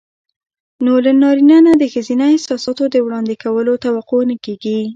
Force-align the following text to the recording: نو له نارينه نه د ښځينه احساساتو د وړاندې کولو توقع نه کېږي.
نو 0.85 0.93
له 1.05 1.11
نارينه 1.21 1.57
نه 1.67 1.73
د 1.81 1.83
ښځينه 1.93 2.25
احساساتو 2.33 2.83
د 2.89 2.95
وړاندې 3.05 3.33
کولو 3.43 3.73
توقع 3.85 4.21
نه 4.29 4.35
کېږي. 4.45 4.79